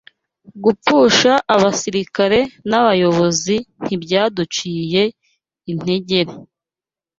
[0.63, 5.03] Gupfusha abasirikare n’abayobozi ntibyaduciye
[5.71, 6.27] integer